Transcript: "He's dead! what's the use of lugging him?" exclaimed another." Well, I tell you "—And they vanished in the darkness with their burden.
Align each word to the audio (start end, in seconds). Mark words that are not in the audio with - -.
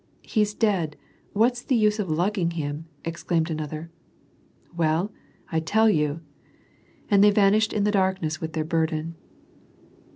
"He's 0.35 0.55
dead! 0.55 0.95
what's 1.33 1.61
the 1.61 1.75
use 1.75 1.99
of 1.99 2.09
lugging 2.09 2.49
him?" 2.57 2.85
exclaimed 3.05 3.51
another." 3.51 3.91
Well, 4.75 5.11
I 5.51 5.59
tell 5.59 5.91
you 5.91 6.21
"—And 7.11 7.23
they 7.23 7.29
vanished 7.29 7.71
in 7.71 7.83
the 7.83 7.91
darkness 7.91 8.41
with 8.41 8.53
their 8.53 8.65
burden. 8.65 9.13